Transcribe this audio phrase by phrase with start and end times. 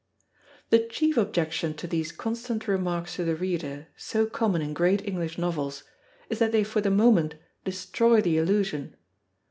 [0.71, 5.37] The chief objection to these constant remarks to the reader, so common in great English
[5.37, 5.83] novels,
[6.27, 7.35] is that they for the moment
[7.65, 8.95] destroy the illusion.